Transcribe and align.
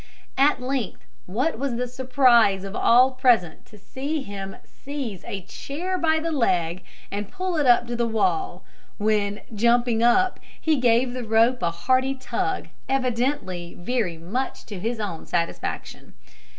At 0.39 0.59
length, 0.59 1.05
what 1.27 1.59
was 1.59 1.75
the 1.75 1.87
surprise 1.87 2.63
of 2.63 2.75
all 2.75 3.11
present 3.11 3.67
to 3.67 3.77
see 3.77 4.23
him 4.23 4.55
seize 4.65 5.23
a 5.27 5.43
chair 5.43 5.95
by 5.99 6.19
the 6.19 6.31
leg, 6.31 6.83
and 7.11 7.29
pull 7.31 7.55
it 7.55 7.67
up 7.67 7.85
to 7.85 7.95
the 7.95 8.07
wall, 8.07 8.63
when, 8.97 9.41
jumping 9.53 10.01
up, 10.01 10.39
he 10.59 10.77
gave 10.77 11.13
the 11.13 11.23
rope 11.23 11.61
a 11.61 11.69
hearty 11.69 12.15
tug, 12.15 12.69
evidently 12.89 13.75
very 13.79 14.17
much 14.17 14.65
to 14.65 14.79
his 14.79 14.99
own 14.99 15.27
satisfaction. 15.27 16.15